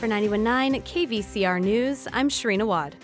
For 0.00 0.08
91.9 0.08 0.82
KVCR 0.82 1.62
News, 1.62 2.08
I'm 2.10 2.30
Sharina 2.30 2.66
Wad. 2.66 2.96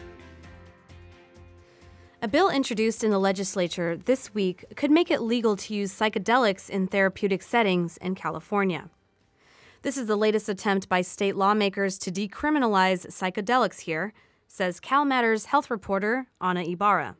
A 2.22 2.26
bill 2.26 2.48
introduced 2.48 3.04
in 3.04 3.10
the 3.10 3.18
legislature 3.18 3.98
this 3.98 4.32
week 4.32 4.64
could 4.76 4.90
make 4.90 5.10
it 5.10 5.20
legal 5.20 5.56
to 5.56 5.74
use 5.74 5.92
psychedelics 5.92 6.70
in 6.70 6.86
therapeutic 6.86 7.42
settings 7.42 7.98
in 7.98 8.14
California. 8.14 8.88
This 9.82 9.98
is 9.98 10.06
the 10.06 10.16
latest 10.16 10.48
attempt 10.48 10.88
by 10.88 11.02
state 11.02 11.36
lawmakers 11.36 11.98
to 11.98 12.10
decriminalize 12.10 13.06
psychedelics 13.08 13.80
here, 13.80 14.14
says 14.48 14.80
CalMatters 14.80 15.44
health 15.44 15.70
reporter 15.70 16.28
Ana 16.40 16.62
Ibarra. 16.62 17.16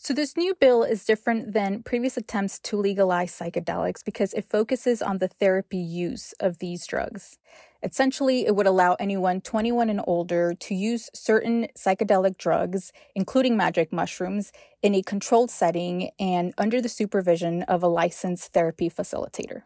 So, 0.00 0.14
this 0.14 0.36
new 0.36 0.54
bill 0.54 0.84
is 0.84 1.04
different 1.04 1.54
than 1.54 1.82
previous 1.82 2.16
attempts 2.16 2.60
to 2.60 2.76
legalize 2.76 3.36
psychedelics 3.36 4.04
because 4.04 4.32
it 4.32 4.48
focuses 4.48 5.02
on 5.02 5.18
the 5.18 5.26
therapy 5.26 5.76
use 5.76 6.32
of 6.38 6.58
these 6.58 6.86
drugs. 6.86 7.36
Essentially, 7.82 8.46
it 8.46 8.54
would 8.54 8.68
allow 8.68 8.94
anyone 9.00 9.40
21 9.40 9.90
and 9.90 10.00
older 10.06 10.54
to 10.54 10.72
use 10.72 11.10
certain 11.12 11.66
psychedelic 11.76 12.38
drugs, 12.38 12.92
including 13.16 13.56
magic 13.56 13.92
mushrooms, 13.92 14.52
in 14.82 14.94
a 14.94 15.02
controlled 15.02 15.50
setting 15.50 16.10
and 16.20 16.54
under 16.56 16.80
the 16.80 16.88
supervision 16.88 17.64
of 17.64 17.82
a 17.82 17.88
licensed 17.88 18.52
therapy 18.52 18.88
facilitator. 18.88 19.62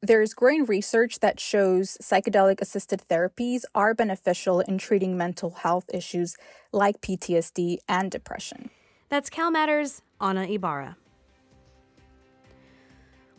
There's 0.00 0.32
growing 0.32 0.64
research 0.64 1.18
that 1.18 1.40
shows 1.40 1.98
psychedelic 2.00 2.60
assisted 2.60 3.02
therapies 3.10 3.62
are 3.74 3.94
beneficial 3.94 4.60
in 4.60 4.78
treating 4.78 5.16
mental 5.16 5.50
health 5.50 5.86
issues 5.92 6.36
like 6.70 7.00
PTSD 7.00 7.78
and 7.88 8.12
depression. 8.12 8.70
That's 9.12 9.28
CalMatters, 9.28 10.00
Ana 10.22 10.44
Ibarra. 10.44 10.96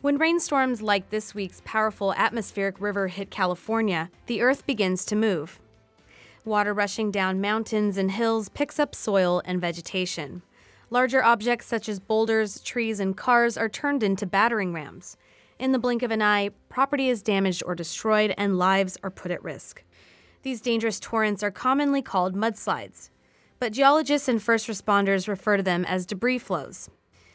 When 0.02 0.18
rainstorms 0.18 0.80
like 0.80 1.10
this 1.10 1.34
week's 1.34 1.62
powerful 1.64 2.14
atmospheric 2.14 2.80
river 2.80 3.08
hit 3.08 3.32
California, 3.32 4.08
the 4.26 4.40
earth 4.40 4.68
begins 4.68 5.04
to 5.06 5.16
move. 5.16 5.58
Water 6.44 6.72
rushing 6.72 7.10
down 7.10 7.40
mountains 7.40 7.96
and 7.98 8.12
hills 8.12 8.48
picks 8.50 8.78
up 8.78 8.94
soil 8.94 9.42
and 9.44 9.60
vegetation. 9.60 10.42
Larger 10.90 11.24
objects 11.24 11.66
such 11.66 11.88
as 11.88 11.98
boulders, 11.98 12.60
trees, 12.60 13.00
and 13.00 13.16
cars 13.16 13.56
are 13.56 13.68
turned 13.68 14.04
into 14.04 14.26
battering 14.26 14.72
rams. 14.72 15.16
In 15.58 15.72
the 15.72 15.80
blink 15.80 16.04
of 16.04 16.12
an 16.12 16.22
eye, 16.22 16.50
property 16.68 17.08
is 17.08 17.20
damaged 17.20 17.64
or 17.66 17.74
destroyed, 17.74 18.32
and 18.38 18.58
lives 18.58 18.96
are 19.02 19.10
put 19.10 19.32
at 19.32 19.42
risk. 19.42 19.82
These 20.44 20.60
dangerous 20.60 21.00
torrents 21.00 21.42
are 21.42 21.50
commonly 21.50 22.00
called 22.00 22.36
mudslides, 22.36 23.10
but 23.64 23.72
geologists 23.72 24.28
and 24.28 24.42
first 24.42 24.68
responders 24.68 25.26
refer 25.26 25.56
to 25.56 25.62
them 25.62 25.86
as 25.86 26.04
debris 26.04 26.36
flows. 26.36 26.90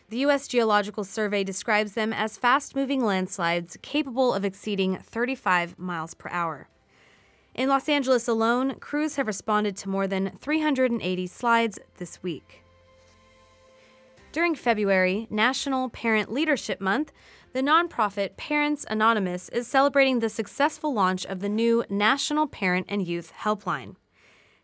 The 0.09 0.19
U.S. 0.19 0.47
Geological 0.47 1.03
Survey 1.03 1.43
describes 1.43 1.93
them 1.93 2.13
as 2.13 2.37
fast 2.37 2.75
moving 2.75 3.03
landslides 3.03 3.79
capable 3.81 4.35
of 4.35 4.45
exceeding 4.45 4.99
35 4.99 5.79
miles 5.79 6.13
per 6.13 6.29
hour. 6.29 6.69
In 7.55 7.67
Los 7.67 7.89
Angeles 7.89 8.27
alone, 8.27 8.75
crews 8.75 9.15
have 9.15 9.25
responded 9.25 9.75
to 9.77 9.89
more 9.89 10.05
than 10.05 10.37
380 10.39 11.25
slides 11.25 11.79
this 11.97 12.21
week. 12.21 12.61
During 14.31 14.53
February, 14.53 15.25
National 15.31 15.89
Parent 15.89 16.31
Leadership 16.31 16.79
Month, 16.79 17.11
the 17.53 17.63
nonprofit 17.63 18.37
Parents 18.37 18.85
Anonymous 18.87 19.49
is 19.49 19.65
celebrating 19.67 20.19
the 20.19 20.29
successful 20.29 20.93
launch 20.93 21.25
of 21.25 21.39
the 21.39 21.49
new 21.49 21.83
National 21.89 22.45
Parent 22.45 22.85
and 22.87 23.07
Youth 23.07 23.33
Helpline. 23.35 23.95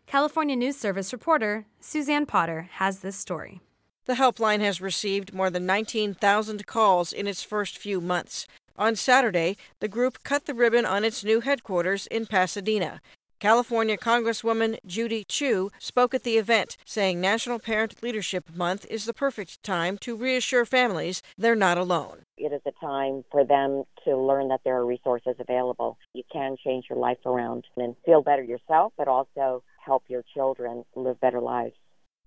California 0.06 0.54
News 0.54 0.76
Service 0.76 1.12
reporter 1.12 1.66
Suzanne 1.80 2.26
Potter 2.26 2.68
has 2.74 3.00
this 3.00 3.16
story. 3.16 3.60
The 4.04 4.14
helpline 4.14 4.60
has 4.60 4.80
received 4.80 5.34
more 5.34 5.50
than 5.50 5.66
19,000 5.66 6.64
calls 6.64 7.12
in 7.12 7.26
its 7.26 7.42
first 7.42 7.76
few 7.76 8.00
months. 8.00 8.46
On 8.76 8.94
Saturday, 8.94 9.56
the 9.80 9.88
group 9.88 10.22
cut 10.22 10.46
the 10.46 10.54
ribbon 10.54 10.86
on 10.86 11.04
its 11.04 11.24
new 11.24 11.40
headquarters 11.40 12.06
in 12.06 12.24
Pasadena. 12.24 13.00
California 13.38 13.98
Congresswoman 13.98 14.78
Judy 14.86 15.22
Chu 15.28 15.70
spoke 15.78 16.14
at 16.14 16.22
the 16.22 16.38
event, 16.38 16.78
saying 16.86 17.20
National 17.20 17.58
Parent 17.58 18.02
Leadership 18.02 18.48
Month 18.54 18.86
is 18.88 19.04
the 19.04 19.12
perfect 19.12 19.62
time 19.62 19.98
to 19.98 20.16
reassure 20.16 20.64
families 20.64 21.20
they're 21.36 21.54
not 21.54 21.76
alone. 21.76 22.22
It 22.38 22.52
is 22.54 22.62
a 22.66 22.72
time 22.80 23.24
for 23.30 23.44
them 23.44 23.84
to 24.04 24.16
learn 24.16 24.48
that 24.48 24.60
there 24.64 24.76
are 24.76 24.86
resources 24.86 25.34
available. 25.38 25.98
You 26.14 26.22
can 26.32 26.56
change 26.64 26.86
your 26.88 26.98
life 26.98 27.18
around 27.26 27.64
and 27.76 27.94
feel 28.06 28.22
better 28.22 28.42
yourself, 28.42 28.94
but 28.96 29.06
also 29.06 29.62
help 29.84 30.04
your 30.08 30.22
children 30.34 30.84
live 30.94 31.20
better 31.20 31.40
lives. 31.40 31.74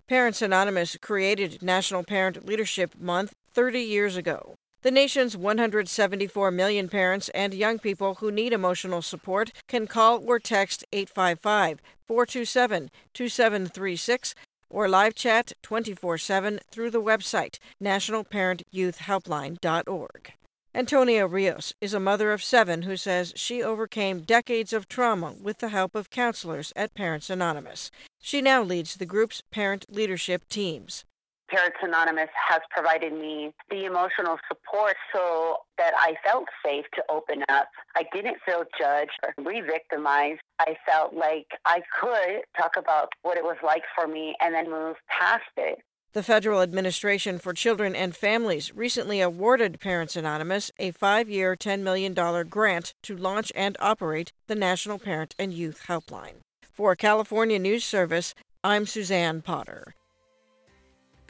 Parents 0.06 0.42
Anonymous 0.42 0.96
created 1.00 1.60
National 1.60 2.04
Parent 2.04 2.46
Leadership 2.46 2.94
Month 2.98 3.34
30 3.52 3.80
years 3.80 4.16
ago. 4.16 4.54
The 4.82 4.90
nation's 4.90 5.36
174 5.36 6.50
million 6.50 6.88
parents 6.88 7.28
and 7.30 7.52
young 7.52 7.78
people 7.78 8.14
who 8.14 8.32
need 8.32 8.54
emotional 8.54 9.02
support 9.02 9.52
can 9.68 9.86
call 9.86 10.24
or 10.24 10.38
text 10.38 10.86
855 10.90 11.82
427 12.06 12.90
2736 13.12 14.34
or 14.70 14.88
live 14.88 15.14
chat 15.14 15.52
24 15.62 16.16
7 16.16 16.60
through 16.70 16.90
the 16.90 17.02
website 17.02 17.58
nationalparentyouthhelpline.org. 17.82 20.32
Antonia 20.72 21.26
Rios 21.26 21.74
is 21.82 21.92
a 21.92 22.00
mother 22.00 22.32
of 22.32 22.42
seven 22.42 22.80
who 22.82 22.96
says 22.96 23.34
she 23.36 23.62
overcame 23.62 24.20
decades 24.20 24.72
of 24.72 24.88
trauma 24.88 25.34
with 25.42 25.58
the 25.58 25.68
help 25.68 25.94
of 25.94 26.08
counselors 26.08 26.72
at 26.74 26.94
Parents 26.94 27.28
Anonymous. 27.28 27.90
She 28.22 28.40
now 28.40 28.62
leads 28.62 28.94
the 28.94 29.04
group's 29.04 29.42
parent 29.50 29.84
leadership 29.90 30.48
teams. 30.48 31.04
Parents 31.50 31.76
Anonymous 31.82 32.28
has 32.48 32.60
provided 32.70 33.12
me 33.12 33.52
the 33.70 33.84
emotional 33.84 34.38
support 34.48 34.94
so 35.12 35.56
that 35.78 35.92
I 35.96 36.14
felt 36.24 36.44
safe 36.64 36.84
to 36.94 37.02
open 37.10 37.42
up. 37.48 37.66
I 37.96 38.04
didn't 38.12 38.36
feel 38.46 38.64
judged 38.78 39.18
or 39.24 39.34
re 39.44 39.60
victimized. 39.60 40.40
I 40.60 40.76
felt 40.86 41.14
like 41.14 41.46
I 41.64 41.82
could 42.00 42.42
talk 42.56 42.76
about 42.76 43.08
what 43.22 43.36
it 43.36 43.42
was 43.42 43.56
like 43.64 43.82
for 43.96 44.06
me 44.06 44.36
and 44.40 44.54
then 44.54 44.70
move 44.70 44.96
past 45.08 45.42
it. 45.56 45.78
The 46.12 46.22
Federal 46.22 46.60
Administration 46.60 47.38
for 47.38 47.52
Children 47.52 47.94
and 47.94 48.14
Families 48.16 48.74
recently 48.74 49.20
awarded 49.20 49.80
Parents 49.80 50.16
Anonymous 50.16 50.70
a 50.78 50.92
five 50.92 51.28
year, 51.28 51.56
$10 51.56 51.80
million 51.80 52.14
grant 52.48 52.94
to 53.02 53.16
launch 53.16 53.52
and 53.54 53.76
operate 53.80 54.32
the 54.46 54.56
National 54.56 54.98
Parent 54.98 55.34
and 55.38 55.52
Youth 55.52 55.84
Helpline. 55.88 56.42
For 56.72 56.94
California 56.96 57.58
News 57.58 57.84
Service, 57.84 58.34
I'm 58.62 58.86
Suzanne 58.86 59.42
Potter. 59.42 59.94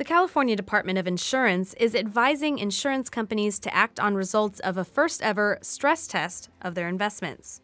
The 0.00 0.04
California 0.04 0.56
Department 0.56 0.96
of 0.96 1.06
Insurance 1.06 1.74
is 1.74 1.94
advising 1.94 2.58
insurance 2.58 3.10
companies 3.10 3.58
to 3.58 3.74
act 3.74 4.00
on 4.00 4.14
results 4.14 4.58
of 4.60 4.78
a 4.78 4.82
first 4.82 5.20
ever 5.20 5.58
stress 5.60 6.06
test 6.06 6.48
of 6.62 6.74
their 6.74 6.88
investments. 6.88 7.60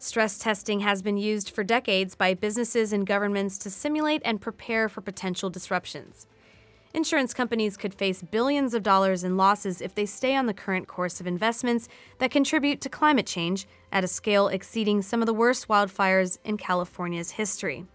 Stress 0.00 0.40
testing 0.40 0.80
has 0.80 1.02
been 1.02 1.16
used 1.16 1.50
for 1.50 1.62
decades 1.62 2.16
by 2.16 2.34
businesses 2.34 2.92
and 2.92 3.06
governments 3.06 3.58
to 3.58 3.70
simulate 3.70 4.22
and 4.24 4.40
prepare 4.40 4.88
for 4.88 5.02
potential 5.02 5.48
disruptions. 5.48 6.26
Insurance 6.92 7.32
companies 7.32 7.76
could 7.76 7.94
face 7.94 8.22
billions 8.22 8.74
of 8.74 8.82
dollars 8.82 9.22
in 9.22 9.36
losses 9.36 9.80
if 9.80 9.94
they 9.94 10.04
stay 10.04 10.34
on 10.34 10.46
the 10.46 10.52
current 10.52 10.88
course 10.88 11.20
of 11.20 11.28
investments 11.28 11.88
that 12.18 12.32
contribute 12.32 12.80
to 12.80 12.88
climate 12.88 13.26
change 13.26 13.68
at 13.92 14.02
a 14.02 14.08
scale 14.08 14.48
exceeding 14.48 15.00
some 15.00 15.22
of 15.22 15.26
the 15.26 15.32
worst 15.32 15.68
wildfires 15.68 16.38
in 16.42 16.56
California's 16.56 17.30
history. 17.30 17.86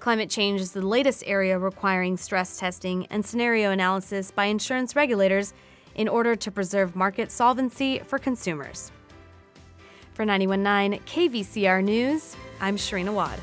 Climate 0.00 0.30
change 0.30 0.60
is 0.60 0.70
the 0.70 0.86
latest 0.86 1.24
area 1.26 1.58
requiring 1.58 2.16
stress 2.16 2.56
testing 2.56 3.06
and 3.10 3.24
scenario 3.26 3.72
analysis 3.72 4.30
by 4.30 4.44
insurance 4.44 4.94
regulators 4.94 5.52
in 5.96 6.06
order 6.06 6.36
to 6.36 6.50
preserve 6.52 6.94
market 6.94 7.32
solvency 7.32 7.98
for 8.06 8.18
consumers. 8.18 8.92
For 10.14 10.24
919 10.24 11.00
KVCR 11.00 11.82
News, 11.82 12.36
I'm 12.60 12.76
Sharina 12.76 13.12
Wad. 13.12 13.40